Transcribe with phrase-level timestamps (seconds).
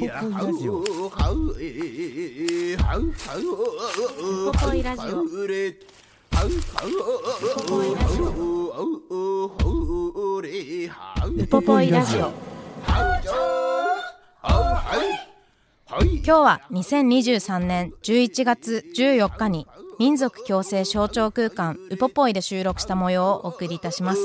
[0.00, 0.08] ウポ
[4.58, 5.42] ポイラジオウポ
[7.68, 8.32] ポイラジオ
[11.26, 12.32] ウポポイラジオ
[15.90, 19.66] 今日は2023年11月14日に
[19.98, 24.20] 民族共生象徴空間ウポポイで収録した模様をお送りいたします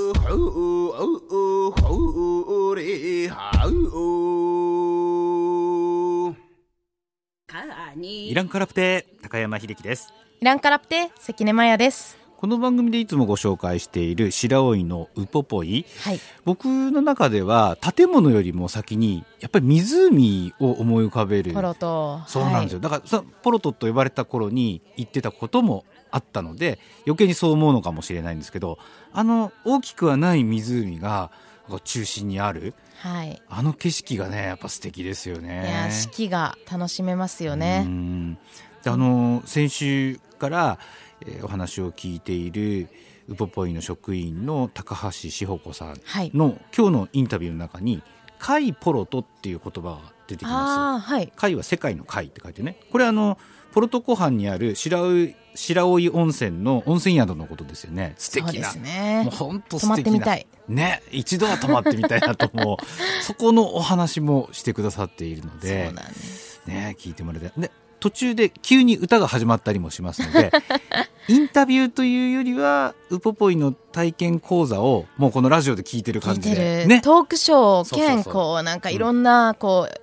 [7.96, 10.14] イランカラプテ高山秀樹です。
[10.42, 12.18] イランカラプテ関根麻也です。
[12.36, 16.20] この番組でいつもご紹介している白老のウポポイ、はい。
[16.44, 21.54] 僕の中では建物よりも先にやっぱり湖を思い浮かべる。
[21.54, 28.80] ポロとそうなんですよ、だからそポロトと呼ばれた頃に言ってたこともあったので余計にそう思うのかもしれないんですけど
[29.14, 31.32] あの大きくはない湖が
[31.68, 32.74] こう中心にある。
[33.00, 35.64] はい、はいあの景色がねやっぱ素敵ですよね。
[35.68, 37.84] いや四季が楽しめますよね。
[37.86, 38.38] うん。
[38.84, 40.80] であの先週から、
[41.22, 42.90] えーお話を聞いている
[43.30, 46.32] ウポポイの職員の高橋志保子さんはい。
[46.34, 48.04] の今日のインタビューの中に
[48.38, 51.08] 「貝ポロト」っていう言葉が出てきます。
[51.08, 51.32] はい。
[51.36, 52.80] 貝は世界の貝って書いてね。
[52.92, 53.38] これあの
[53.76, 58.16] ポルト湖畔にある白老白老温泉の温泉宿のことですよね。
[58.18, 58.70] 素敵な。
[58.70, 59.24] すね。
[59.26, 60.02] もう本当素敵な。
[60.02, 60.48] ってみたい。
[60.70, 62.78] ね一度は泊まってみたいなと思う
[63.22, 66.62] そこのお話もしてくださっているのでです。
[66.66, 67.52] ね聞いてもらいたい。
[67.58, 67.70] で
[68.00, 70.52] 途中で急に歌が始まったりもしますので
[71.28, 76.86] インタビューというよりはウポポイの体験講座をもうこのラジオで聞いてる聞感じで。
[76.86, 77.02] ね。
[77.02, 80.02] トークショー兼こうなんかいろんなこう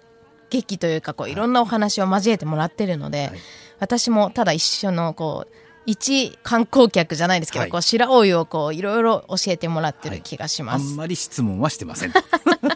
[0.51, 3.41] 劇というかこういろんなお話を交えてもらってるので、はい
[3.83, 5.53] 私もただ一緒のこう
[5.87, 7.71] 一観光客じゃないですけど、はい。
[7.73, 12.13] こう白老をこういろいろ教えてもらってる気がします、あんまり質問はしてません。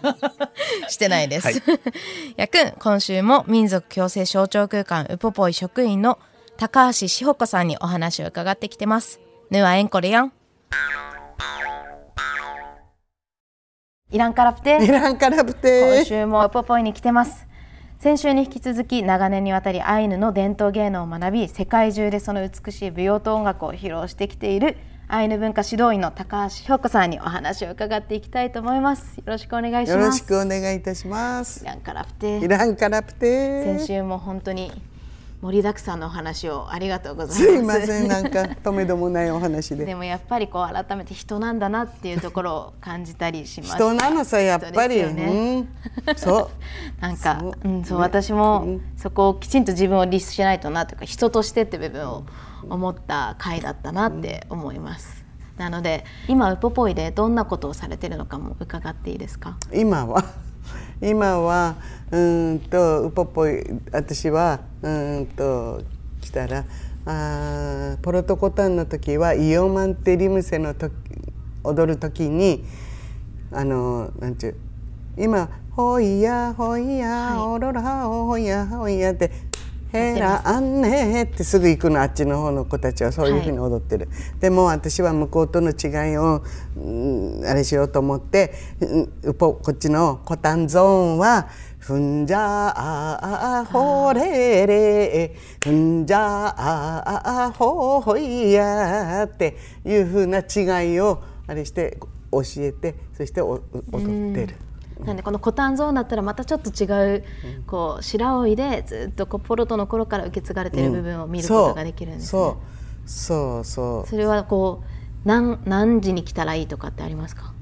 [0.90, 1.62] してないです、はい。
[2.36, 6.18] やくん今週も民族共生象徴空間ウポポイ職員の
[6.56, 9.20] 高橋志保子さんにお話を伺ってきてます。
[9.50, 10.32] ぬはえんこれやん。
[14.10, 14.80] イランカラプテ。
[14.82, 17.46] イランカラプ今テ週もウポポイに来てます
[18.06, 24.76] 先週に引き続き長年にわたりアイヌの伝統芸能を学び世界中でその美しい舞踊と音楽を披露してきている
[25.08, 29.16] アイヌ文化指導員の高橋氷子さんにお話を伺っていきたいと思います。
[29.16, 29.98] よろしくお願いします。
[29.98, 31.64] よろしくお願いいたします。
[31.64, 34.70] イランカラプテイランカラプテ先週も本当に
[35.42, 37.86] 盛りだくさんのお話をありがとうございます。
[37.86, 39.84] すいませんなんか止めどもないお話で。
[39.84, 43.74] でもやっぱりこう改めて人なんだなっていうところを感じたりします。
[43.74, 45.68] 人なのさやっぱり、ね。
[46.06, 46.16] うん。
[46.16, 46.48] そう。
[47.02, 47.52] なんかそう。
[47.64, 48.02] うん、そうね。
[48.04, 48.80] 私もうん。
[48.96, 52.24] そこをきちんと自分を律しないとなというか人としてって部分を
[52.70, 55.24] 思った回だったなって思います。
[55.58, 59.56] なので今ウポポイでどんなことをされてるのかも伺っていいですか？
[59.72, 60.24] 今は？
[61.02, 61.76] 今は
[62.10, 65.82] うーんとウポポイ私はうーんと
[66.20, 66.64] 来たら
[67.04, 70.92] あーポルトコタンの時はイオマンテリムセの時
[71.62, 72.64] 踊る時に
[73.52, 74.56] あのなんちゅう
[75.22, 77.38] 今「ほいやほいや、はい。
[77.48, 79.30] おろらほいやほいや」って
[79.96, 84.08] 「へらあんね」ってすぐ行くのあっちの方の子たちはそういうふうに踊ってる、
[84.40, 86.42] でも私は向こうとの違いを、
[86.76, 91.48] うんあれしようと思って、うんこっちのコタンゾーンは
[91.78, 101.96] 「ふんじゃああほれれふんじゃああほほいや」っていうふうな違いをあれして
[102.32, 103.60] 教えてそしてお
[103.92, 104.54] 踊ってる。
[105.04, 107.24] なんでこのコタンゾーンだったらまたちょっと違う、
[107.66, 112.28] こう白老でずっとこうポロトの頃から受け継がれている部分を見ることができるんですね。
[112.28, 112.58] そ
[113.04, 113.08] う。
[113.08, 114.08] そうそう。
[114.08, 117.52] それはこう何何時に来たらいいとかってありますか？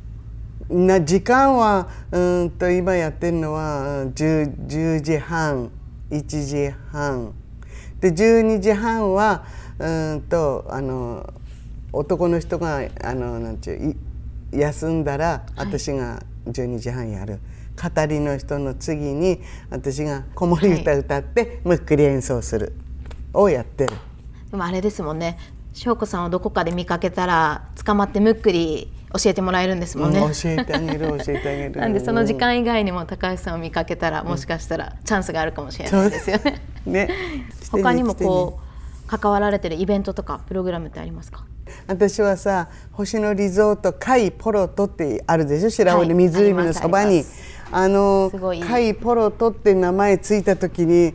[0.71, 5.71] な時間はうーんと今やってるのは 10, 10時半
[6.11, 7.35] 1時半。
[8.01, 9.45] で12時半は
[9.79, 11.35] うーんとあの
[11.93, 17.41] 男の人があのなんちゅうい休んだら私が12時半やる、
[17.81, 22.75] 語りの人の次に私が子守歌歌ってむっくり演奏する。
[23.35, 23.95] をやってる。
[24.51, 25.37] でもあれですもんね。
[25.73, 31.73] 翔子さんをどこかで見かけたら捕まってむっくり教えてもらえるんですもんね、うん教えてあげる教えてあげる。
[31.81, 36.63] なんでその時間以外にも高橋さんを見かけたらもしかしたらチャンスがあるかもしれないですよね。
[36.87, 37.09] ね。
[37.73, 38.61] 他にもこ
[39.05, 41.45] う関わられてるイベントとかプログラムってありますか？
[41.87, 45.71] 私はさ星野リゾート海ポロトってあるでしょ？
[45.71, 47.07] 白はい尾に湖のそばに。
[47.07, 48.31] ありますあの
[48.69, 51.15] 海ポロトって名前ついた時に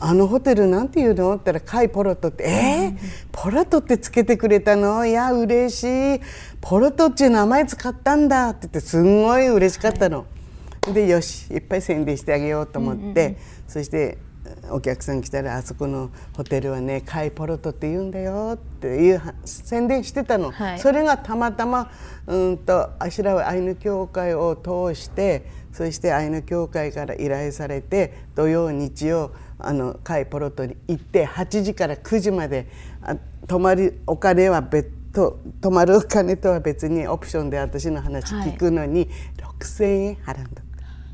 [0.00, 1.34] あのホテルなんていうの？
[1.34, 2.44] って言ったら海ポロトって。
[2.44, 2.96] えー、
[3.32, 5.04] ポロトってつけてくれたの？
[5.06, 6.20] いや嬉しい。
[6.60, 10.26] ポロトっていう名前使ったんだって言ってすんごい嬉しかったの。
[10.92, 13.36] でよしいっぱい宣伝してあげようと思って、
[13.66, 14.18] そして
[14.70, 20.78] お客さん来たらあそこのホテルはねカイポロトって言うんだよっていうは宣伝してたの、はい。
[20.78, 21.90] それがたまたま
[22.26, 32.68] うんとあしらはアイヌ協会を通してそしてアイヌ協会から依頼されて土曜日曜あのカイポロトに行って8時から9時まで
[33.02, 33.16] あ
[33.46, 39.08] 泊まるお金は別途泊まるお金とは別にオプションで私の話聞くのに
[39.58, 40.62] 6,000円払うんだ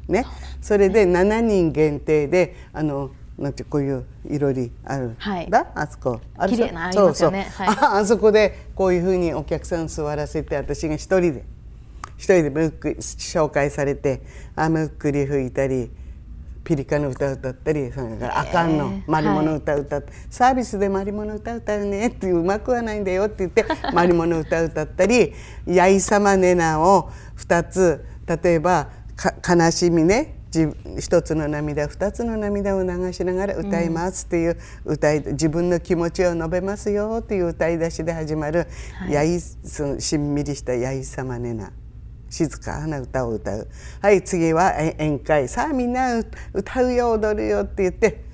[0.09, 0.27] ね、
[0.61, 5.51] それで7人限定であのなんてこういういろりある、はい。
[5.51, 6.21] だあそこ。
[6.37, 7.49] ある綺麗なありますよね。
[7.57, 7.77] そうそう、はい。
[7.79, 11.45] ああそこでこういうふうにお客さん座らせて私が一人で
[12.17, 14.23] 一人でムック紹介されて
[14.55, 15.91] あムックリ吹いたり
[16.65, 25.35] ピリカの歌歌ったりそれからあかんのマリモの歌歌って、サービスでマリモの歌歌うねっていううまくはないんだよって言って マリモの歌歌ったり
[25.67, 28.05] 「やいさまねな」を2つ
[28.43, 30.44] 例えばか悲しみねじ
[30.99, 38.67] 一つの涙二つの涙を流しながら歌いますっていう歌い、自分の気持ちを述べますよっていう歌い出しで始まる、
[39.09, 41.73] やいそのしんみりした「やいさまねな」
[42.31, 43.69] 静かな歌を歌う。
[44.01, 45.49] はい次はえ宴会。
[45.49, 48.25] さあみんなう歌うよ踊るよって言って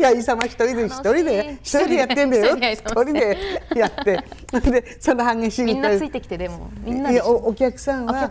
[0.00, 2.56] で八重様一人で一人で一人でやってんだよ。
[2.56, 3.36] 一 一人で
[3.76, 4.70] やって。
[4.70, 8.28] でその激しい歌みんなついてきてでもみんないでやおお客さんは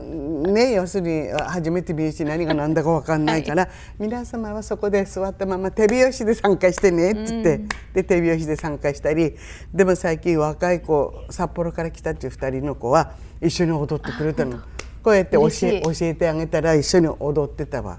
[0.00, 3.68] ね要するにあ初めて見るし何が何だか分かんないから、
[3.98, 7.60] 皆様はそこで座ったまま手拍子で参加してねっつって、
[7.94, 9.36] で手拍子で参加したり
[9.74, 14.58] でも最近若い子札幌から来たっていう2人の子は一緒に踊ってくれたの。
[15.02, 17.96] こうやって教え教えてあげたら一緒に踊ってたわ。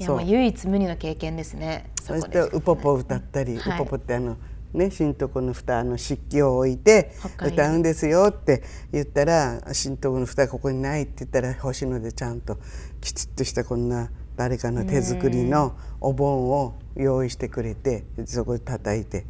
[0.00, 1.90] いや唯一無二の経験ですね。
[2.00, 3.74] そそしてウポポ歌ったり、はい。
[3.76, 4.38] ウポポってあの
[4.72, 8.62] ね新床の蓋の漆器を置いて歌うんですよって
[8.92, 12.56] 言ったら新床の蓋ここにないって言ったら星野でちゃんと
[13.02, 19.26] きちっとしたこんな誰かの手作りのお盆を用意してくれてそこで叩いて。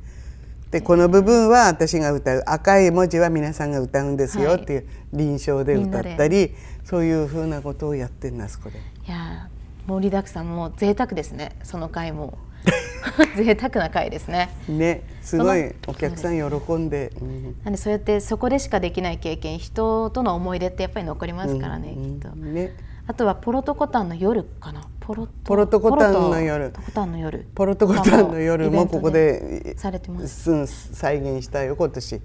[0.71, 8.79] でこの部分は私が歌う赤い文字は皆さんが歌うんですよっていう臨床で歌ったりそういうふうなことをやってんのあそこで。
[8.79, 12.39] いやー盛りだくさんもう贅沢ですねその回も。
[13.37, 14.51] 贅沢な回ですね。
[14.69, 17.13] ねすごいお客さん喜んで。
[17.21, 17.57] うん。
[17.65, 22.37] なんでそうやってそこでしかできない経験人との思い出ってやっぱり残りますからね、うんきっと。
[22.37, 22.77] ね。
[23.07, 24.83] あとはポロトコタンの夜かな。
[25.01, 26.71] ポロトポロトコタンの夜。
[26.71, 27.47] ポロトコタンの夜。
[27.55, 30.51] ポロトコタンの夜もここでされてます。
[30.51, 32.23] うん再現したよ今年、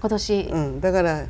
[0.00, 1.26] 今年、うん、だから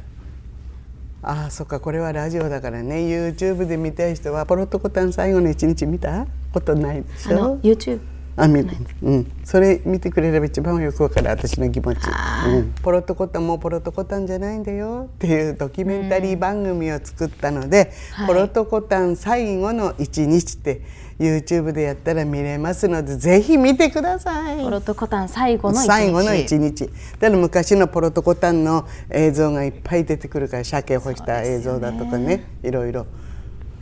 [1.22, 2.96] ああそっかこれはラジオだからね。
[2.96, 6.26] YouTube で見たい人はポロトコタン最後の一日見た？
[6.52, 8.00] ことないでしあのょ YouTube
[8.36, 8.68] あ見る、
[9.02, 11.98] うん、それ見てくれれば一番よくわかる私の気持ち、
[12.46, 15.08] うん、ポロトコタンもうポロトコタンじゃないんだよ。
[15.16, 18.26] っていうドキュメンタリー番組を作ったので、はい。
[18.28, 20.82] ポロトコタン最後の一日って
[21.18, 24.62] YouTube でやったら見れますのでぜひ見てください。
[24.62, 25.86] ポロトコタン最後の一日。
[25.86, 26.86] 最後の一日。
[26.86, 32.44] だから昔のポロトコタンの映像がいっぱい出てくるから鮭干した映像だとかね。
[32.62, 33.06] いろいろ。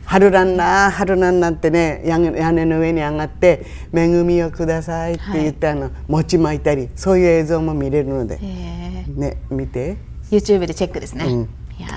[0.05, 9.97] 春ランナー春ランナーってね屋根の上に上がって「恵みをください」って言って、あの餅巻いたりそういう映像も見れるので、ね見て、
[10.31, 11.49] YouTube でチェックですね、うん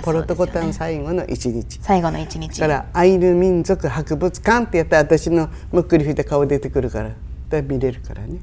[0.02, 1.78] ポロトコタン最後の一日。
[1.82, 7.10] 最後の一日だからアイヌ民族博物館ってやったら私のむっくり吹いた顔出てくるから
[7.49, 8.38] だ見れるからね。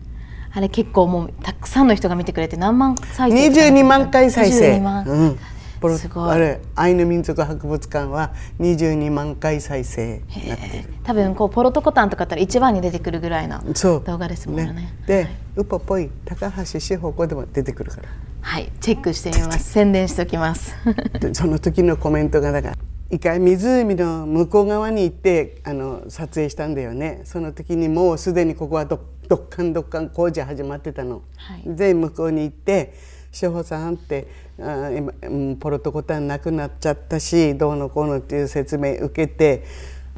[0.54, 4.78] あれ結構もうたくさんの人が見てくれて何万再生とか22万回再生。
[4.78, 5.40] 22万うん。
[5.80, 10.94] ポロすごいあれアイヌ民族博物館は22万回再生になってる。
[11.04, 13.62] 多分こうポロトコタンとかだったら一番に出てくるぐらいの。
[13.74, 18.10] 動画ですもんねで、ウポポイ高橋志保子でも出てくるから。
[18.42, 19.72] はいチェックしてみます。
[19.72, 20.74] 宣伝しておきます。
[21.20, 22.76] で その時のコメントがだから
[23.10, 27.22] 一回湖の向こう側に行ってあの撮影したんだよね。
[27.24, 31.22] その時にもうすでにここはどどっかんどっかん工事始まってたの。
[31.36, 31.64] はい。
[31.66, 32.94] で向こうに行って
[33.32, 34.28] 「志保さん」って
[34.60, 39.64] あ今うんポロトコタンなくなっちゃったしどうのこうのっていう説明受けて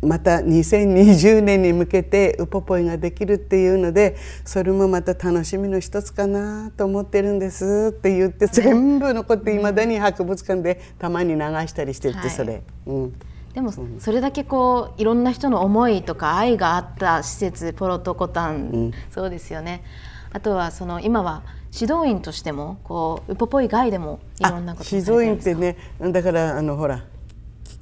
[0.02, 4.16] また2020年に向けてウポポイができるっていうので
[4.46, 12.62] それもまた楽しみの一つかなと思ってるんですって言って全部残っていまだに博物館でたまに流したりしてってそれ。
[12.86, 13.14] うん。
[13.54, 19.84] でもそれだけこういろんな人の思いとか愛があった施設ポロトコタン、うん、そうですよね。
[20.32, 27.06] あとはその今は指導員としてもこうウポポイ外でもいろんなこと指導員ってねだからあのほら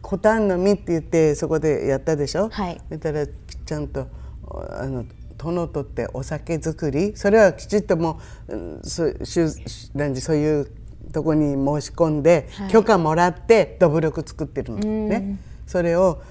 [0.02, 4.08] コタンの実って言ってそこでやったでしょ、はい、だからちゃんと
[4.50, 5.06] あの
[5.38, 7.16] 殿とってお酒作り？
[7.16, 9.04] それはきちっともうそ
[9.94, 10.72] 何そういう
[11.12, 15.38] とこに申し込んで、はい、許可もらってどぶろく作ってるのね。
[15.66, 16.22] それを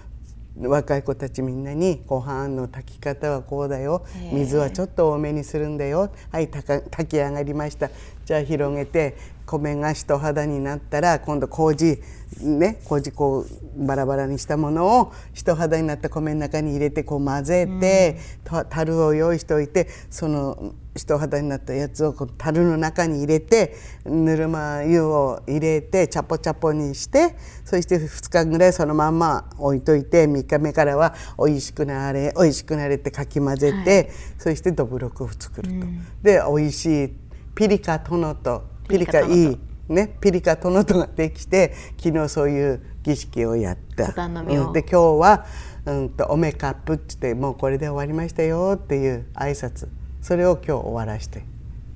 [0.58, 4.04] 若い子たちみんなにご飯の炊き方はこうだよ。
[4.32, 6.10] 水はちょっと多めにするんだよ。
[6.32, 7.90] はい炊き上がりました。
[8.24, 11.98] じゃあ広げて米が人肌になったら今度麹
[12.40, 18.18] ね麹こうバラバラにしたものを人肌になった米の中に入れてこう混ぜて、
[18.52, 23.74] うん、樽を用意しておいてその人肌になったやつをこう樽の中に入れて
[24.04, 35.74] ぬるま湯を入れてチャポチャポにしてそして2日ぐらいそのまんま置いといて3日目からはおいしくなれおいしくなれってかき混ぜて、はい、そしてどぶろくを作ると。
[35.74, 37.14] うん、でおいしい
[37.54, 39.58] ピリカ殿とピリカいい。
[39.88, 44.12] ねピリカ殿とができて昨日そういう儀式をやった。
[44.26, 45.46] うん、で今日は、
[45.84, 49.88] うんと、おめカップって言ってもうこれで終わりましたよっていう挨拶。
[50.20, 51.44] それを今日終わらして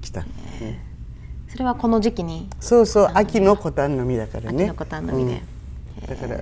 [0.01, 0.25] きた。
[1.49, 2.49] それはこの時期に。
[2.61, 4.65] そうそう秋のコタンの実だからね。
[4.65, 5.43] 秋のコタンの実で、
[6.07, 6.39] だから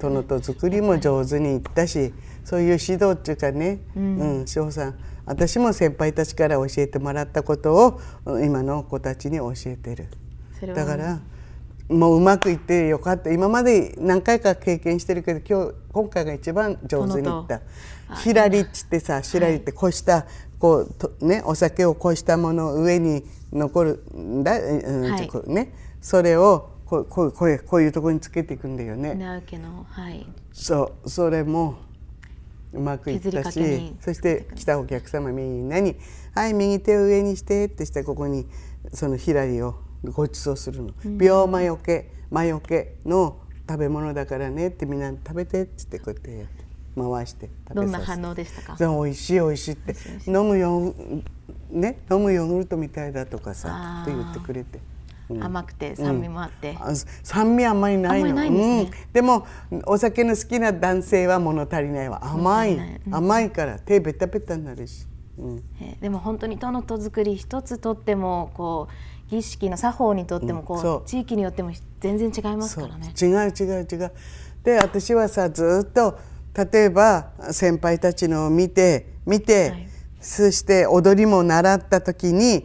[0.00, 2.12] 殿と作りも上手にいったし
[2.44, 4.94] そういう指導っていうかね、うん、うん、志保さん
[5.24, 8.00] 私も先輩たちから教えてもらったことを
[8.42, 10.08] 今の子たちに教えてる。
[10.74, 11.20] だから
[11.88, 13.32] もううまくいってよかった。
[13.32, 17.60] 今まで何回か経験してるけど今日今回が一番上手にいった。
[18.22, 20.24] ひらりっつってさしらりってこした、はい、
[20.58, 29.14] こうと、ね、お酒をこしたもの上に残るんだ、うんはい、ね、それをこうこうこうこういうところにつけていくんだよね。
[29.88, 31.76] はい、そうそれも
[32.72, 35.96] うまくいったしそして来たお客様みんなに
[36.34, 38.46] 「はい右手を上にして」ってしてここに
[38.92, 43.38] そのひらりをご馳走するの、うん、病魔よけ魔よけの
[43.68, 46.46] 食べ物だからねってみんな食べてっつってこうやって
[46.96, 49.94] 回して食べどんな反応でしたか美味しい美味しいって。
[50.26, 50.94] 飲むよ
[51.70, 54.91] ね飲むヨーグルトみたいだとかさって言ってくれて。
[55.40, 59.46] 甘くて酸味もあって、うん、酸味あんまりないの、でも
[59.86, 62.20] お酒の好きな男性は物足りないわ。
[62.24, 65.06] 甘い、うん、甘いから手ベタベタになるし、
[65.38, 65.62] うん、
[66.00, 73.12] でも本当にトのと作り一つとってもこう儀式の作法にとってもこう、地域によっても全然違いますからね。
[73.20, 74.12] 違う違う違う。
[74.62, 76.18] で私はさずっと
[76.72, 79.88] 例えば先輩たちのを見て見て、はい。
[80.24, 82.64] そして踊りも習った時に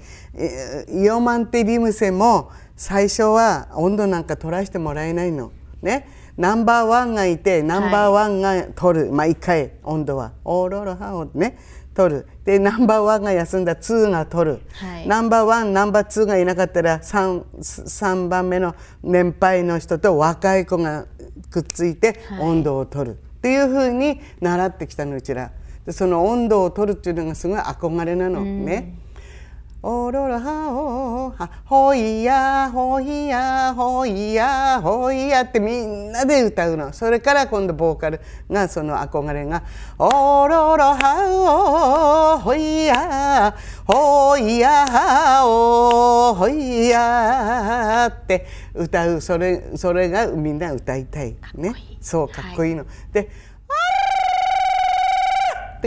[0.90, 5.52] イオマンテリムセも最初は音頭なんか取らせてもらえないの。
[5.82, 6.08] ね。
[6.38, 10.34] ナンバーワンがいてナンバーワンが取る、毎回音頭は。
[10.46, 11.58] オーロロハオね
[11.96, 12.28] 取る。
[12.46, 13.76] でナンバーワンが休んだ。
[13.76, 21.08] ツーが取る、はい、ナンバーワンナンバーツーがいなかったら 3, 3番目の年配の人と若い子が
[21.50, 25.52] くっついて音頭を取る、はい、っていうふうに習ってきたのうちら。
[25.90, 28.94] その音頭を取るっていうのがすごい憧れなの、ね。
[29.84, 36.92] おろろはおはほいやほいやほいやほいやってみんなで歌うの。
[36.94, 38.20] それから今度ボーカル
[38.50, 39.64] がその憧れが
[40.00, 43.56] 「おろろはおほいや
[43.86, 49.22] ほいやおほいや」って歌う。
[49.22, 51.74] それそれがみんな歌いたいね。
[52.02, 52.80] そうかっこいいの。
[52.82, 53.30] はい、で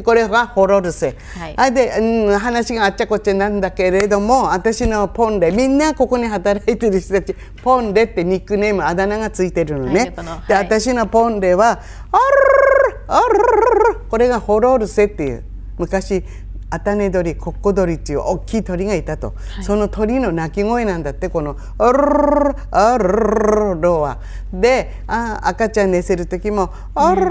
[0.00, 15.44] でこれがホロルセ、はい、あで、うん、話があっちゃこっちゃなんだけれども私のポンレみんなここに働いてる人たちポンレってニックネームあだ名がついてるのね、はい、で、私のポンレは「あるあるこれがホロルセっていう
[15.76, 16.24] 昔
[16.72, 24.18] アタネ鳥コッコ鳥っていう大きい鳥がいたと、はい、その鳥の鳴き声なんだってこの「あるあるロは。
[24.52, 27.26] であ赤ちゃん寝せる時も「ある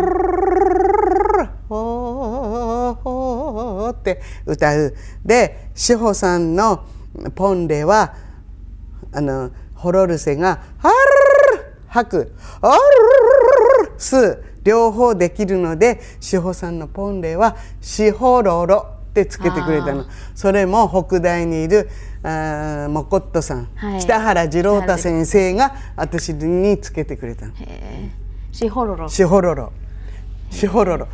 [4.00, 4.96] って歌う。
[5.26, 6.86] で志保さんの
[7.36, 8.14] ポンレは
[9.12, 10.96] あのホロルセが「ハル
[11.88, 21.90] 吐く「あるす」両方できるので志保さんのポンレは「しほろろ」ってつけてくれたのそれも北大にいる
[22.24, 27.54] あモコットさん、はい、北原次郎太先生が私につけてくれたの。
[28.52, 29.72] しほろろしほろろ
[30.50, 31.08] シホロロ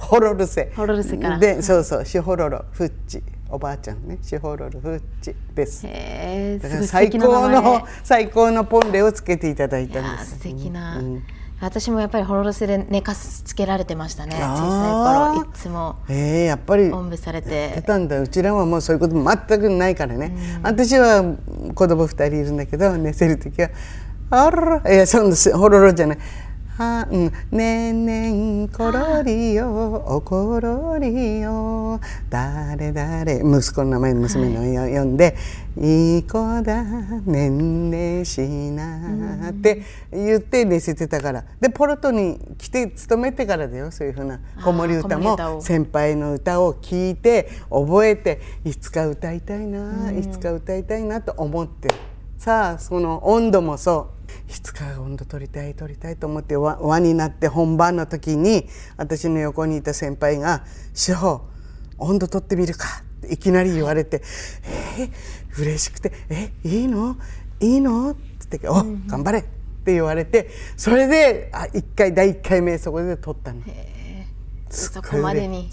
[0.00, 0.72] ホロルセ。
[0.74, 1.38] ホロルセから。
[1.38, 2.64] でそうそうシホロロ。
[2.72, 3.22] フッチ。
[3.50, 4.18] おばあちゃんね。
[4.22, 4.80] シホロロ。
[4.80, 5.84] フッチです。
[5.86, 10.38] へだから最高の最高のポンレをつけていただいたんです。
[10.38, 11.02] 素敵な、
[11.60, 15.50] 私もやっぱりホロルセで寝かしつけられてましたね小あさーい頃。
[15.50, 15.96] いつも。
[16.08, 18.20] えー、やっぱりおんぶされ出てたんだ。
[18.20, 21.22] うちらはもうそういうこと全くないからね、私は
[21.74, 23.68] 子供二人いるんだけど寝せる時は
[24.30, 26.18] 「あらいやそんなホロロじゃない」
[26.80, 35.36] はうん、ねえねんころりよおころりよ誰誰息子の名前娘のよ、呼んで
[35.76, 36.82] 「いい子だ
[37.26, 41.44] ねんねしな」って言って寝せてたから。
[41.60, 51.90] でポロトに来て勤めてからだよそういうふうな子守歌も先輩の歌を聞いて覚えていつか歌いたいな、いつか歌いたいなと思って
[52.40, 54.12] さあその温度もそ
[54.48, 54.50] う。
[54.50, 58.66] いつか温度取りたい取りたいと思って輪輪になって本番の時に
[58.96, 61.42] 私の横にいた先輩が「志保
[61.98, 64.22] 温度取ってみるか」っていきなり言われて
[64.98, 67.18] 「えー、嬉しくて「えいいの？
[67.60, 68.74] いいの?」って言って「お
[69.06, 73.60] 頑張れ!」って言われてそれであ一回第1回目そこで取ったの。
[74.70, 75.68] すっごいそこまでに。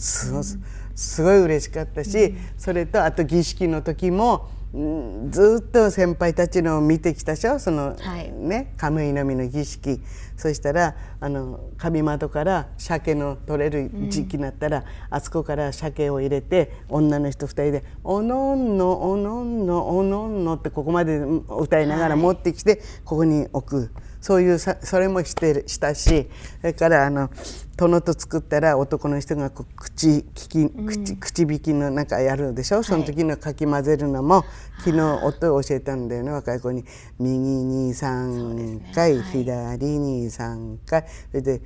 [0.98, 8.32] すごい嬉しかったし、それとあと儀式の時も、うんずっと先輩たちのを見てきたでしょその、はい。
[8.32, 10.02] ねカムイの実の儀式。
[10.36, 23.92] そしたらあの神窓から鮭の取れる時期になったら、あそこから鮭を入れて女の人2人で「おのんのおのんのおのんの」ってここまで歌いながら持ってきて、ここに置く。
[24.28, 26.28] そういうさそれもしてるしたし
[26.60, 27.30] それからあの
[27.78, 34.44] 殿と作ったら男の人がこう口聞き口口引きのなんかやるでしょ、その時のかき混ぜるのも
[34.80, 36.84] 昨日音を教えたんだよね若い子に。
[37.20, 41.62] 右に3回、左に3回それで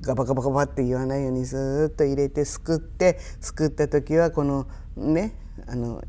[0.00, 5.32] ガバガバガバって言わないようにずーっと入れてすくってすくった時はこのね
[5.66, 6.00] あの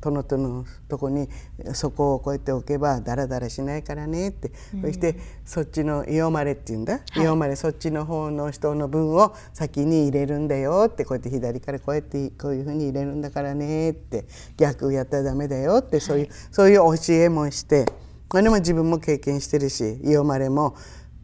[0.00, 1.28] 殿とのとこに
[1.74, 11.04] そこをこうやって置けばダラダラしないからねって、そしてそっちのイオマレっていうんだ、イオマレそっちの方の人の分を先に入れるんだよって。
[11.04, 14.24] こうやって左からこうやってこういうふうに入れるんだからねって。
[14.56, 16.00] 逆やったらダメだよって。
[16.00, 17.86] そういう、そういう教えもして。
[18.28, 20.76] これも自分も経験してるしイオマレも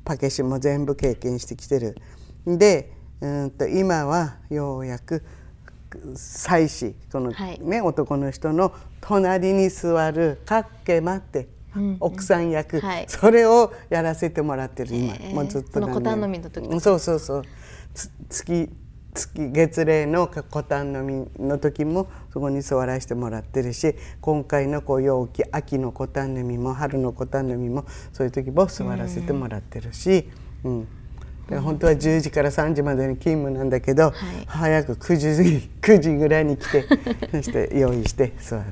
[0.04, 1.96] パケシも全部経験してきてる。
[2.44, 5.22] でうんと今はようやく
[6.14, 7.60] 妻子この、はい。
[7.60, 11.48] ね男の人の隣に座るかっけ待って、
[12.00, 13.06] 奥さん役、はい。
[13.08, 15.94] それをやらせてもらってる今、へえもうずっと何年。
[15.94, 16.20] コタン
[16.70, 17.44] のそうそうそう。
[17.94, 18.70] つ月
[19.14, 30.28] 月月齢のコタンの実の時もそこに座らせてもらってるし今回のこう陽気秋のコタンの実も春のコタンの実もそういう時も座らせてもらってるし、
[30.64, 31.05] うんだから
[31.48, 34.12] 本当は10時から3時までに勤務なんだけど、
[34.46, 36.84] 早く9時過ぎ9時ぐらいに来て
[37.30, 38.64] そして用意して座る。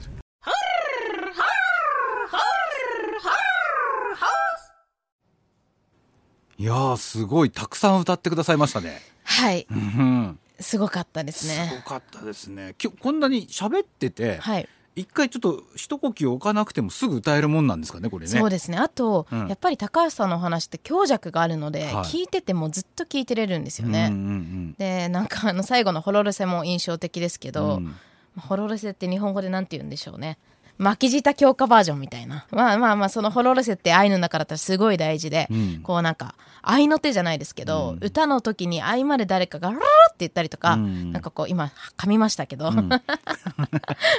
[6.56, 9.00] いやーすごいたくさん歌ってくださいましたね。
[9.24, 12.74] はいうん、すごかったですすねごかったですね。
[12.82, 18.30] 今日こんなに喋ってて、はい一回ちょっと一呼吸置かなくてもすぐ歌えるもんなんですかねこれね。
[18.30, 18.78] そうですね。
[18.78, 19.48] あと、うん。
[19.48, 21.94] やっぱり高橋さんのお話って強弱があるので、はい。
[22.04, 27.94] 聞いててもずっと聞いてれるんですよね、うんうんでなんかあの最後のホロルセも印象的ですけど、うん。
[28.38, 30.38] ホロルセって日本語でなんて言うんでしょうね
[30.78, 43.02] 巻き舌強化バージョンみたいなまあまあまあそのホロルセって愛の中だったらすごい大事で、うんこうなんか愛の手じゃないですけど、うん歌の時に合間で誰かがラーって言ったりとか、うんなんかこう今噛みましたけど、んま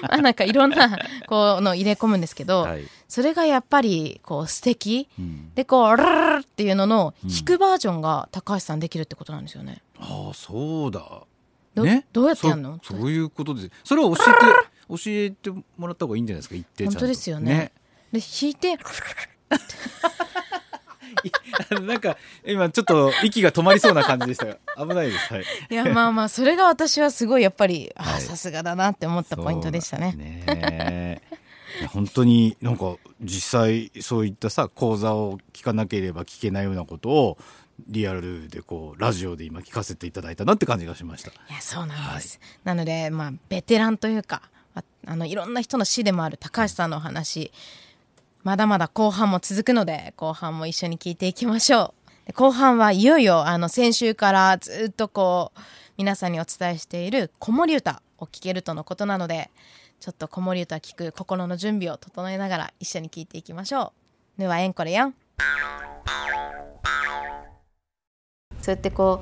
[0.10, 9.82] あなんかいろんなこうの入れ込むんですけど、はいそれがやっぱりこう素敵、うんでこうラーっていうのの弾くバージョンが高橋さんできるってことなんですよね。
[10.00, 11.24] ああそうだ。
[11.76, 13.72] どね、どうやってやんのそそういうことです。
[13.84, 16.56] それは教えて教えてもらった方がいいんじゃないですか。
[16.56, 17.72] 言ってちゃんと本当ですよね。
[18.12, 18.76] で弾いて
[21.82, 25.34] なんか今ちょっと息が止まりそうな感じでしたが危ないです。
[25.34, 25.44] はい。
[25.70, 30.14] いやまあまあそれが私はすごいやっぱりあはいさすがだなって思ったポイントでしたね。
[30.14, 31.22] ね
[31.92, 37.38] 本当になんか実際そういったさ講座を聞かなければ聞けないようなことを
[37.88, 41.32] リアルでこうラジオで今聞かせていただいたなって感じがしました。
[41.32, 42.40] いやそうなんです。
[42.64, 44.44] なのでまあベテランというか
[45.08, 47.52] あのいろんな人の師でもある高橋さんのお話
[48.44, 51.94] まだまだ後半も続くので後半も一緒に聞いていきましょ
[52.28, 52.34] う。
[52.34, 55.60] 後半はいよいよあの先週からずっとこう
[55.98, 59.52] 皆さんにお伝えしている子守歌を聴けるとのことなので
[60.00, 63.94] ちょっと子守歌聞く心の準備を整えながら一緒に聞いていきましょ
[64.38, 64.42] う。
[64.42, 65.16] ではえんこれやん。
[68.62, 69.22] そうやってこ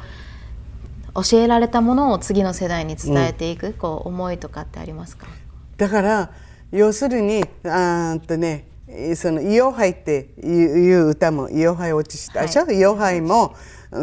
[1.15, 5.27] う教えられたものを次の世代に伝えていく、こう思いとかってありますか？
[5.83, 6.31] だから
[6.71, 8.67] 要するにあとね
[9.17, 12.43] その「イオハイ」っていう歌も「イオハイ落ちした。
[12.43, 13.53] でしょ、イオハイも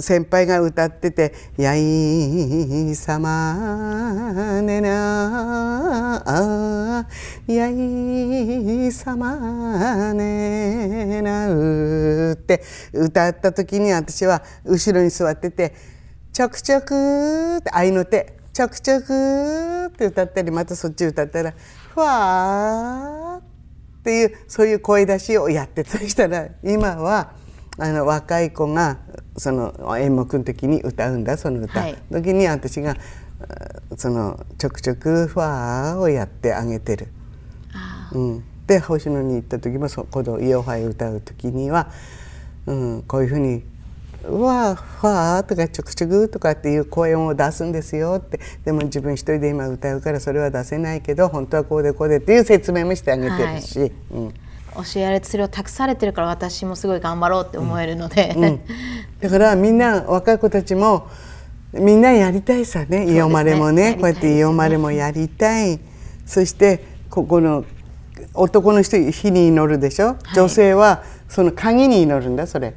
[0.00, 7.06] 先輩が歌ってて「やいさまねなあ
[7.46, 12.62] やいさまねなう」って
[12.92, 15.72] 歌った時に私は後ろに座ってて
[16.30, 21.54] 「ちょくちょく」って愛の手「ちょくちょく」って歌ったりまたそっち歌ったら
[21.94, 23.42] 「ふわー」
[24.00, 27.32] っていうそういう声出しをやってたりしたら今は
[27.78, 28.98] あの若い子が
[29.36, 31.98] その演目の時に歌うんだその歌、はい。
[32.10, 32.96] 時に私があ
[33.96, 37.08] そのちょくちょくファーをやってあげてる。
[37.72, 41.90] あうん、で星野に行った時もそこの「イオハイ」歌う時には、
[42.66, 43.64] うん、こういうふうに
[44.22, 48.40] 「ファー」とか「ちょくちょく」とかっていう声を出すんですよって。
[48.64, 54.34] でも自分一人で今歌うからそれは出せないけど本当はこうでこうでっていう説明もしてあげてるし、うん
[54.72, 58.60] 教えられてそれを託されてるから私もすごい頑張ろうって思えるので、うん、
[59.20, 61.08] だからみんな若い子たちも
[61.72, 63.94] みんなやりたいさねイオマレもねね。
[63.94, 65.80] こうやってイオマレもやりたい。
[66.26, 67.64] そしてここの
[68.34, 70.34] 男の人火に祈るでしょ、い。
[70.34, 72.74] 女性はその鍵に祈るんだそれ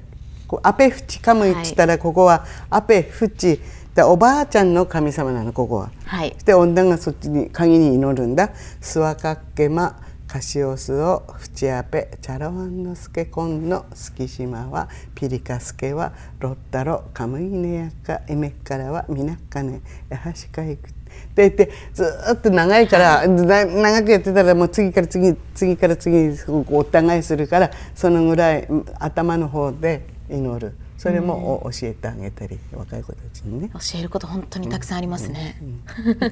[0.63, 1.19] アペフチ。
[1.19, 3.59] カムイって言ったらここはアペフチ。
[3.95, 5.91] だおばあちゃんの神様なのここは。
[6.05, 6.31] はい。
[6.33, 8.49] そして女がそっちに鍵に祈るんだ
[8.81, 17.03] 「スワカッケマカシオスをフチアペチャロワンのスケコンのスキシマはピリカスケはロッタロ。
[17.13, 18.21] カムイネヤカ。
[18.27, 19.81] エメッカラはミナッカネ。
[20.09, 26.31] ヤハシカイク」って言ってずーっと長いから、な長くやってたらもう次から次次から次
[26.71, 28.67] お互いするからそのぐらい
[28.99, 30.75] 頭の方で祈る。
[30.97, 33.69] それもお教えてあげたり若い子たちにね。
[33.73, 35.57] 教えること本当にたくさんありますね、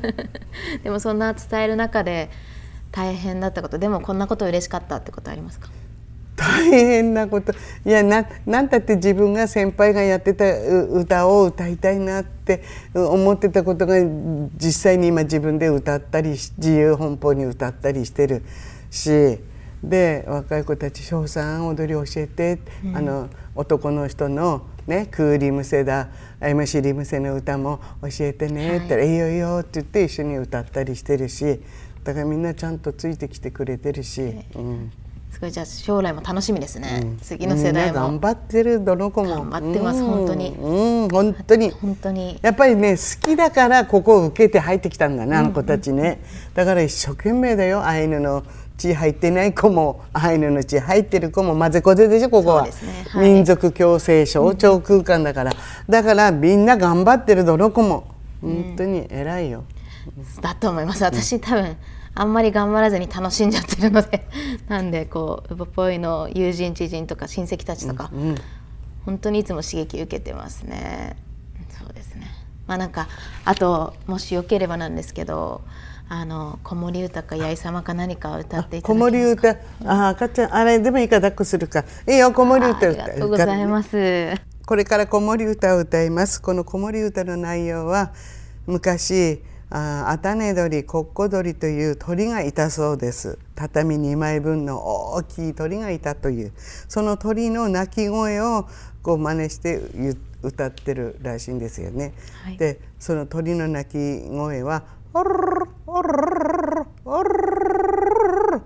[0.84, 2.30] でもそんな伝える中で
[2.92, 5.70] 大変だったことでもこんなこと嬉しかったってことありますか？
[6.38, 7.54] 大変なこと。
[7.86, 12.64] いやななんだって自分が先輩がやってたう歌を歌いたいなって
[12.96, 13.96] 思ってたことが
[14.58, 18.44] 実際に今自分で歌ったりし自由奔放に歌ったりしてる
[18.90, 19.40] し
[19.84, 22.60] で若い子たち「翔さん踊り教えて」
[22.94, 31.62] あの男の人の、ね「クーリムセだ」「アイムシリムセの歌も教えてね」って言ったら「いいよいいよ」って言って一緒に歌ったりしてるし
[32.04, 34.22] だからみんなちゃんとついてきてくれてるし。
[34.56, 34.92] うん。
[35.32, 39.30] すごいじゃあ将来も楽しみですね、次の世代みんな頑も張ってるどの子も。
[39.30, 40.08] 頑張ってますうん。
[40.08, 40.50] 本当に。
[40.50, 41.72] うん本当に。
[41.72, 42.40] 本当に。
[42.42, 46.22] やっぱりね好きだからここを受けて入ってきたんだねあの子たちね、
[46.54, 48.44] だから一生懸命だよアイヌの
[48.82, 52.72] 血入ってない子もアイヌの血入ってる子も混ぜこぜでしょここは、ね。
[53.10, 53.32] はい。
[53.32, 55.54] 民族共生象徴空間だから、
[55.88, 59.64] だからみんな頑張ってるどの子も本当に偉いよ、
[60.42, 61.04] だと思います。
[61.04, 61.78] 私多分
[62.16, 64.28] あんまり頑張らずに楽しんじゃってるので
[64.68, 68.12] なんでこうウポポイの友人知人とか親戚たちとか、
[69.06, 71.16] 本当にいつも刺激受けてますね
[72.72, 73.10] まあなんか
[73.44, 75.62] あともしよければなんですけど
[76.08, 79.58] あの子守歌か八重様か何かを歌っていた子だけますか？
[79.82, 81.84] 守歌あ赤ちゃんあれでもいいから抱っこするか。
[82.08, 84.32] いいよ子守あ歌りがとうございます。
[84.66, 86.42] これから子守歌を歌います。
[86.42, 88.14] この子守歌の内容は
[88.68, 93.38] 昔あアタネ鳥コッコ鳥という鳥がいたそうです。
[93.56, 94.80] 畳2枚分の
[95.14, 96.54] 大きい鳥がいたという
[96.88, 98.66] その鳥の鳴き声を
[99.04, 102.58] こう真似してゆ歌ってるらしいんですよね、はい。
[102.58, 105.30] でその鳥の鳴き声は「オル
[105.88, 106.10] オル
[107.06, 108.62] オルルルル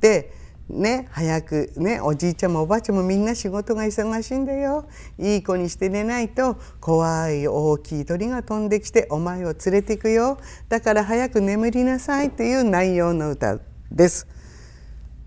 [0.00, 0.32] で
[0.68, 4.86] ね早くねおじいちゃんもおばあちゃんもみんな仕事が忙しいんだよ。
[5.18, 10.38] いい子にして寝ないと怖い大きい鳥が飛んできてお前を連れていくよ。
[10.68, 13.58] だから早く眠りなさいという内容の歌
[13.90, 14.26] です。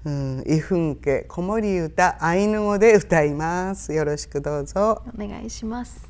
[0.08, 3.92] うん、イフン家子守歌アイヌ語で歌います。
[3.92, 5.02] よろしくどうぞ。
[5.14, 6.10] お願いします。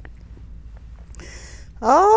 [1.81, 2.07] あ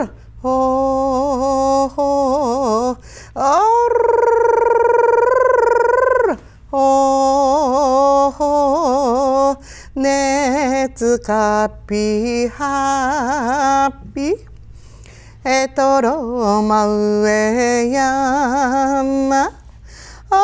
[0.00, 0.10] る
[0.42, 1.88] ほー。
[1.88, 2.98] ほー。
[3.36, 3.60] あ
[6.26, 8.32] るほー。
[8.32, 9.58] ほー。
[9.94, 14.47] 熱かぴはっぴ
[15.50, 19.44] えとろまうえやま。
[20.30, 20.36] あ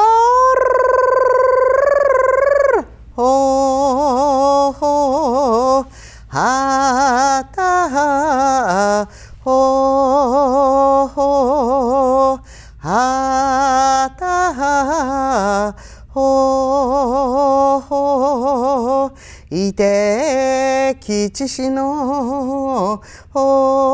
[2.78, 5.82] るほほ
[6.28, 9.06] はたは
[9.40, 12.38] ほほ
[12.78, 15.76] はたは
[16.08, 19.12] ほほ
[19.50, 23.02] いいて吉しの
[23.34, 23.93] ほ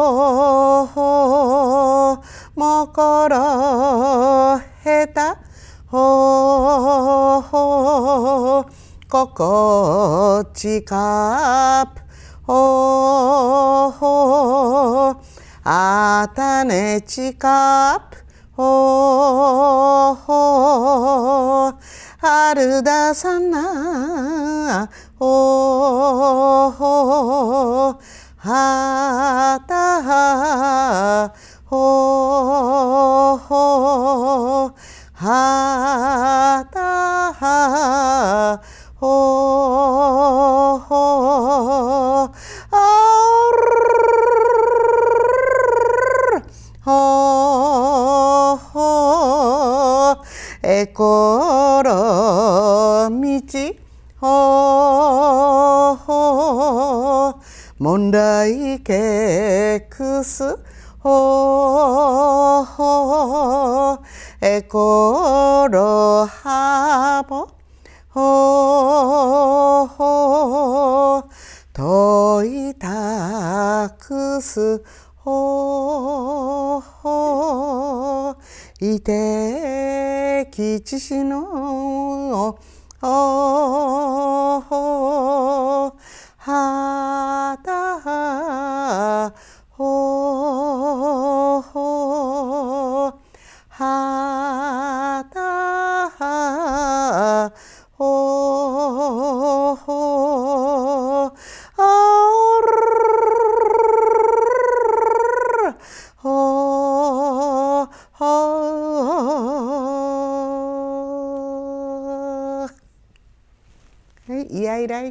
[9.40, 12.02] こっちかぷ
[12.42, 15.16] ほほ
[15.64, 18.18] あたねちかぷ
[18.52, 21.72] ほほ
[22.18, 26.49] 春ださなほほ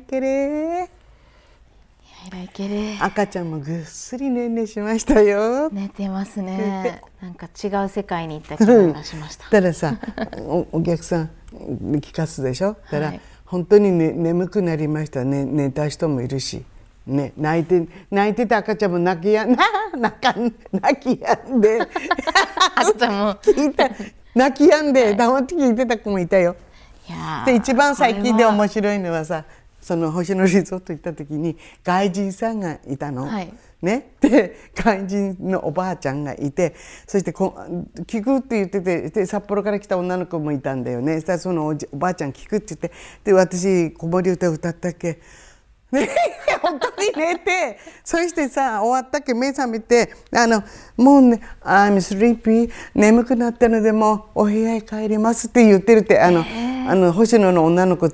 [0.09, 0.89] けれ
[2.27, 5.69] いらいけれ赤ちゃんもぐっすりねんねしましたよ。
[5.71, 7.01] 寝てますね。
[7.21, 9.45] なんか違う世界に行った気分がしました。
[9.49, 9.95] たらさ
[10.39, 12.75] おお客さんに聞かすでしょ？
[12.89, 15.23] たら、はい本当に、ね、眠くなりました。
[15.23, 16.63] ね寝た人もいるし、
[17.07, 19.45] ね、泣いて泣いてた赤ちゃんも泣きや
[19.97, 21.79] 泣かん泣きやんで。
[22.75, 23.33] 赤ちゃんも。
[23.35, 23.89] 聞いた。
[24.35, 25.15] 泣きやんで。
[25.15, 26.55] 黙って聞いてた子もいたよ。
[27.45, 29.43] で一番最近で面白いのはさ
[29.89, 33.25] その星野リゾート行った時に外人さんがいたの。
[33.25, 33.51] はい。
[33.81, 36.75] ね、 で外人のおばあちゃんがいて
[37.07, 37.55] そしてこ
[38.05, 41.15] 聞くって言っててで札幌から来た女の子もいたんだよね。
[41.15, 42.91] そしたらそのおじおばあちゃん聞くって言って
[43.23, 45.19] で私子守歌歌ったっけ？
[45.91, 46.07] ね、
[46.61, 49.33] 本当に寝てそしてさ終わったっけ？
[49.33, 50.61] 目覚めてあの
[50.97, 56.45] もうね「I'm sleepy 眠くなったのでもうお部屋へ帰ります」って言ってるってあの
[56.87, 58.11] あの星野の女の子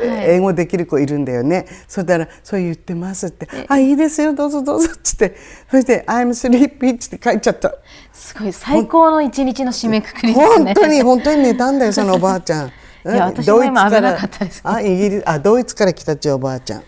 [0.00, 5.36] 英語できる子いるんだよね、そしたら「そう言ってます」って「あいいですよどうぞどうぞ」っつって。
[5.70, 7.74] そして「I'm sleepy」って帰っちゃった。
[8.12, 10.46] すごい最高の一日の締めくくりですね。
[10.46, 12.68] 本当に本当に寝たんだよそのおばあちゃん。
[13.06, 14.60] いや私も今危なかったです。
[14.64, 16.82] あイギリスあドイツから来たっちおばあちゃん。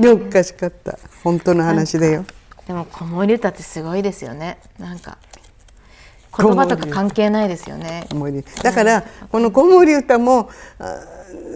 [0.00, 0.98] でおかしかった。
[1.24, 2.24] 本当の話だよ。
[2.66, 4.58] でも子守歌ってすごいですよね。
[4.78, 5.18] なんか
[6.36, 8.06] 言葉とか関係ないですよね。
[8.62, 10.98] だからこの子守歌もあ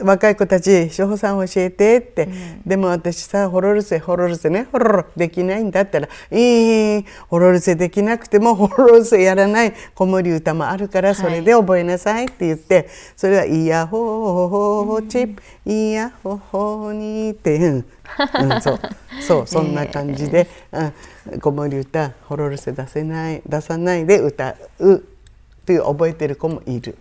[0.03, 2.29] 若い子たち「志保さん教えて」って、
[2.67, 4.67] でも私さホロルセホロルセね。
[4.73, 9.73] ホロロできないんだったら「いいホロルセできなくてもホロルセやらない。
[9.95, 12.89] 子守歌もあるからそれで覚えなさい」って言って。
[13.17, 15.43] それは「イヤホーホーチップ。
[15.65, 17.61] イヤホーホーに」って、う。
[17.61, 18.81] んうん、そう。
[19.21, 20.47] そう そんな感じで、
[21.31, 25.03] うん、子守歌ホロルセ出せない出さないで歌う
[25.65, 26.95] っていう覚えてる子もいる。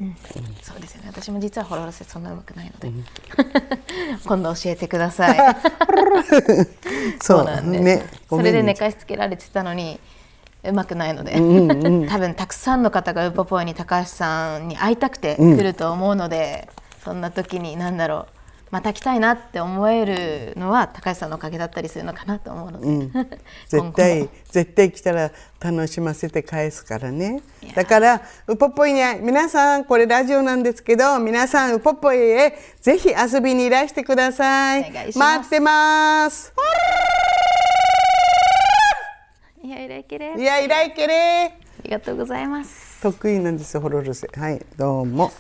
[0.62, 1.10] そうですよね。
[1.12, 2.92] 私も実はホロロセそんな上手くないので、
[4.26, 5.56] 今度教えてください。
[7.22, 8.06] そうなんです、ね。
[8.30, 10.00] それで寝かしつけられてたのに
[10.64, 11.34] 上手くないので、
[12.08, 16.70] 多分たくさんの方がウポポイに高橋さんに会いたくて来ると思うので、
[17.04, 18.33] そんな時に何だろう
[18.74, 23.28] また来たいなって思えるのは高橋さんのおかげだったりするのかなと思うので、 今
[23.68, 23.92] 絶後も。
[23.92, 27.44] 対絶対来たら楽しませて返すからね。
[27.76, 34.92] だからウポポイに皆さんこれラジオなんですけど皆さんウポポイへぜひ遊びにいらしてください。
[34.92, 36.52] 待ってます。
[39.64, 40.34] いやいらいけれ。
[40.36, 41.14] いやいらいけれ。
[41.14, 41.52] あ
[41.84, 43.04] りがとうございます。
[43.04, 45.32] 得意なんですホロルセはいどうも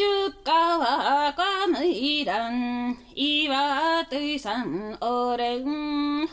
[0.00, 4.64] 中川かむいらん、岩手さ
[5.02, 6.20] おれん。
[6.20, 6.28] はい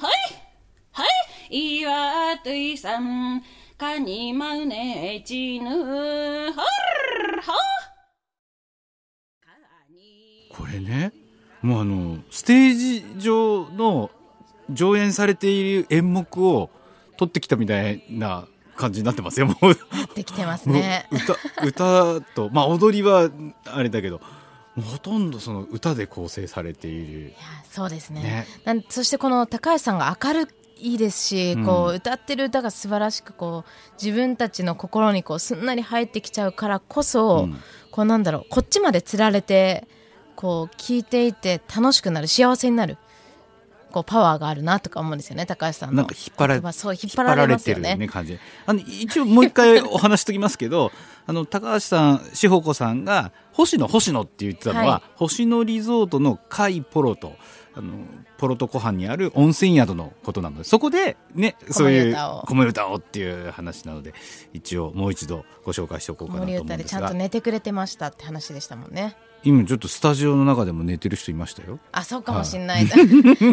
[0.94, 1.04] は
[1.50, 3.44] い岩手さん、
[3.78, 5.70] かにまうねちぬ。
[6.46, 6.54] はっ
[10.50, 11.12] これね、
[11.62, 14.10] もうあの、ステージ上の
[14.70, 16.70] 上演されている演目を
[17.18, 19.48] 撮ってきたみたいな感じになってますよ。
[19.60, 19.78] もう。
[20.16, 21.08] できてますね。
[21.12, 21.36] 歌
[21.66, 23.30] 歌とまあ踊りは
[23.66, 24.22] あれだけど
[24.80, 27.20] ほとんどその歌で構成されている。
[27.20, 27.38] いや
[27.70, 28.22] そうですね。
[28.22, 28.48] ね。
[28.64, 30.48] なんそしてこの高橋さんが明る
[30.80, 31.66] いですし、うん。
[31.66, 37.60] こう歌ってる歌が素晴らしくこう自分たちの心にこうすんなり入ってきちゃうからこそ、うん。
[37.92, 39.88] こうなんだろうこっちまでつられて
[40.36, 42.98] こう聞いていて楽しくなる幸せになる
[43.98, 45.96] こうパワーがあるなとか思うんですよね高橋さんの。
[45.96, 47.96] なんか引っ張られそう引っ張られますよね。
[47.96, 48.38] ね感じ。
[48.66, 50.92] あの一応もう一回お話しときますけど
[51.26, 55.12] あの高橋さん志保子さんが星野星野って言ってたのは、はい。
[55.16, 57.36] 星野リゾートの海ポロと
[57.74, 58.06] あの
[58.38, 62.96] ポロト湖畔にある温泉宿のことなのでそこでねそういう子守歌を。
[62.98, 64.14] っていう話なので
[64.54, 67.00] 一応もう一度ご紹介しておこうかなと森思うんですが。
[67.00, 69.16] 歌でちゃんと寝てくれてましたって話でしたもんね
[69.48, 71.80] 今ちょっとスタジオの中でも寝てる人いましたよ。
[71.94, 72.86] あそうかもしれない、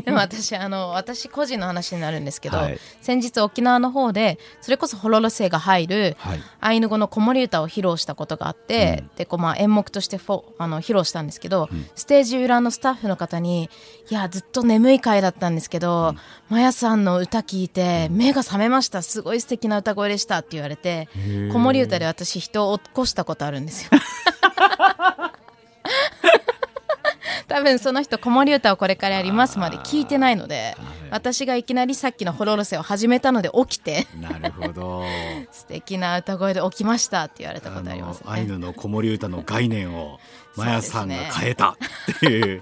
[0.04, 2.80] でも私あの私個人の話になるんですけど、はい。
[3.00, 6.42] 先日沖縄の方でそれこそホロロセが入るはい。
[6.60, 13.70] アイヌ語の子守歌を披露したことがあって、でこうまあ演目としてフォあの披露したんですけど、ステージ裏のスタッフの方に
[14.10, 16.16] 「いやずっと眠い回だったんですけど、
[16.48, 19.02] マヤさんの歌聞いて目が覚めました。
[19.02, 21.08] すごい素敵な歌声でした」って言われて
[21.52, 23.90] 子守歌で私人を起こしたことあるんですよ。
[27.48, 30.76] 多分その人子守歌をこれからやりますまで聞いてないので
[31.10, 34.06] 私がいきなりさっきのホロロセを始めたので起きて。
[34.20, 35.04] なるほど。
[35.52, 38.26] 素敵な歌声で起きましたって言われたことありますね。
[38.26, 40.18] のアイヌの子守歌の概念を
[40.56, 41.76] マヤさんが変えたっ
[42.18, 42.60] ていう。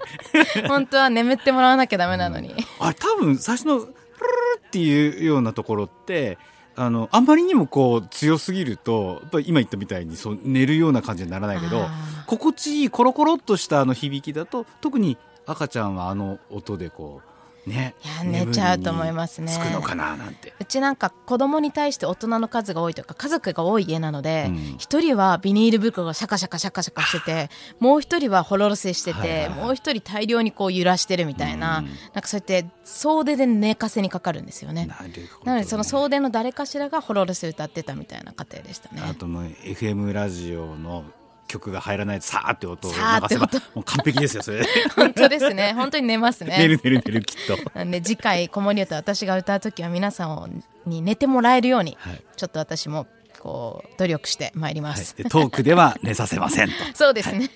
[0.67, 6.37] 本当は眠ってもらわなきゃダメなのに、あれ多分最初の「プルルル」っていうようなところって
[6.75, 17.32] あのあんまりにもこう強すぎるとやっぱり今言ったみたいにそう寝るような感じにならないけどあ心地いいコロコロっとしたあの響きだと特に赤ちゃんはあの音でこう
[17.65, 17.95] ね。
[18.03, 19.51] いや寝ちゃうと思いますね。
[19.51, 20.53] つくのかななんて。
[20.59, 24.55] うちなんか子供に対して大人の数が多いというか家族が多い家なのでうん。
[24.77, 27.49] 一、人はビニール袋がシャカシャカシャカシャカしてて
[27.79, 29.49] もう一人はホロロセしてて、はいはいはい。
[29.49, 31.85] もう一人大量にこう揺らしてるみたいな、うん。
[31.85, 34.85] なんかそうやって総出で寝かせにかかるんですよね。
[34.85, 35.29] なね。
[35.43, 39.01] なのでその総出の誰かしらがホロロセ歌ってたみたいな家庭でしたね。
[39.07, 41.05] あともう FM ラジオの
[41.53, 42.97] 曲が入らないとさーって音を流
[43.29, 45.73] せば音もう完璧ですよそれ本当ですね。
[45.73, 46.55] 本当に寝ますね。
[46.57, 47.57] 寝る寝る寝るきっと。
[47.77, 50.47] なんで次回子守歌私が歌う時は皆さんを
[50.85, 53.05] に寝てもらえるように、はいちょっと私も
[53.39, 55.13] こう努力してまいります。
[55.13, 56.73] はいでトークでは寝させませんと。
[56.95, 57.49] そうですね。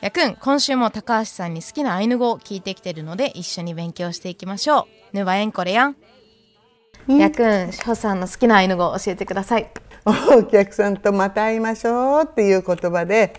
[0.00, 5.16] やくん今週も高橋さんに好きなアイヌ語を聞いてきてるので一緒に勉強していきましょう。
[5.16, 5.96] ぬばえんこれやん。
[7.08, 9.70] やくん、しほさんの好きなアイヌ語を教えてください。
[10.06, 13.34] お客さんとまた会いましょうっていう言葉で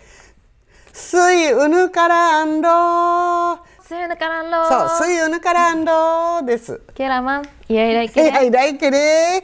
[0.92, 6.82] 「すいうぬからあんろスーヌカランロそう「すいうぬからあんろです。
[6.96, 9.44] ケラマン、イヤイライケレはいはい大嫌い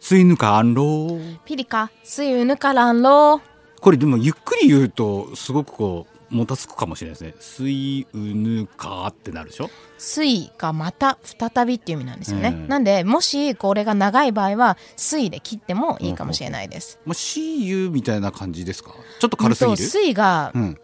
[0.00, 1.38] スイヌカアンロー。
[1.44, 3.40] ピリカ、スユヌカランロ
[3.80, 7.34] これでもゆっくり言うとすごくこうもたつくかもしれないですね。
[7.40, 9.70] スイウヌカってなるでしょ？
[9.98, 18.92] 水がまた再びっていう意味なんですよね、うんなんでもしこれが長い場合は水で切ってもいいかもしれないです、まあ CU みたいな感じですか？
[19.20, 20.08] ちょっと軽すぎる？
[20.08, 20.78] うんがう、ん。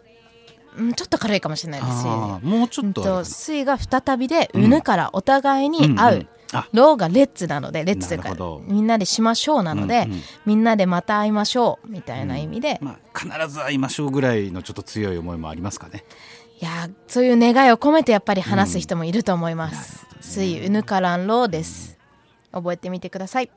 [0.75, 3.23] うん、ちょっと軽いかもしれないですああもうちょっとあれかな。
[3.23, 8.35] と水が再びで、うぬからお互いに会う、うんうんあローがレッツなのでレッツというか
[8.67, 10.21] みんなでしましょうなので、うんうん。
[10.45, 16.03] みんなでまた会いましょうみたいな意味で、まあ必ず会いましょうぐらいのちょっと強い思いもありますかね。
[16.61, 21.97] いやーそういう願いを込めてやっぱり話す人もいると思います、水うぬからんローです。
[22.53, 23.49] 覚えてみてください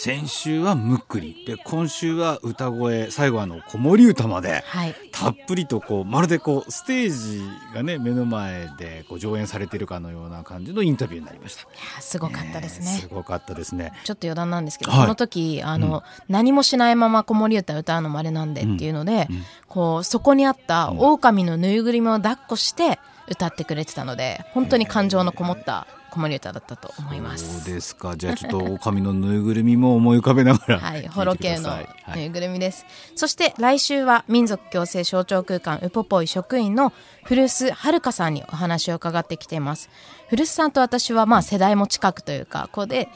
[0.00, 3.10] 先週はむっくりで今週は歌声。
[3.10, 4.62] 最後はあの子守歌まで。
[4.64, 4.94] はい。
[5.10, 7.42] たっぷりとこうまるでこうステージ
[7.74, 11.62] がね目の前でこう上演されているかのような感じのインタビューになりました。
[11.62, 12.86] いやーすごかったですね。
[12.86, 13.92] すごかったですね。
[14.04, 15.00] ちょっと余談なんですけど、はい。
[15.00, 19.42] その時あの、何もしないまま子守歌歌うのもあれなんでっていうので、うん。
[19.66, 27.62] こうそこにあった狼のぬいぐるみを抱っこして歌ってくれてたので本当に感情のこもった子守歌だったと思います。
[27.64, 28.16] そうですか。
[28.16, 31.70] じゃあちょっと狼のぬいぐるみも思い浮かべながら はい、ホロ系の
[32.14, 32.86] ぬいぐるみです。
[33.14, 36.92] そして来週は民族共生象徴空間ウポポイ職員の
[37.24, 39.90] 古巣はるかさんにお話を伺ってきています。
[40.28, 43.08] 古巣さんと私はまあ世代も近くというか、ここで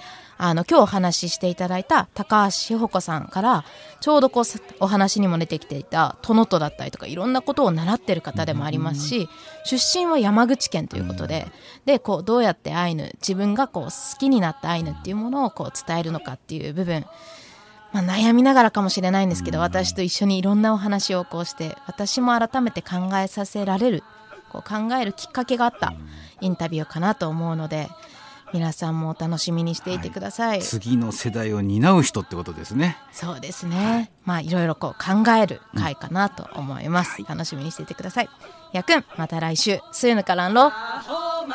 [0.44, 3.64] あの今日お話ししていただいた高橋志保子さんから
[4.00, 9.28] ちょうどこうさお話にも出てきていたトノトだったりとかいろんなことを習ってる方でもありますし
[9.64, 11.46] 出身は山口県ということで
[11.84, 17.06] でこうどうやってアイヌ自分がこう好きになったアイヌっていうものをこう伝えるのかっていう部分。
[17.92, 24.02] まあ、悩みながらかもしれないんですけど、私と一緒にいろんなお話をこうして私も改めて考えさせられる
[24.52, 25.94] こう考えるきっかけがあった
[26.40, 27.88] インタビューかなと思うので
[28.52, 32.98] 皆さんもお楽しみにしていてください、次の世代を担う人ってことですね。
[33.12, 38.28] そうですね、まあいろいろこう考える回かなと思います、楽しみにしていてください。
[38.72, 39.80] やくんまた来週。
[39.92, 41.46] スーヌカランロほ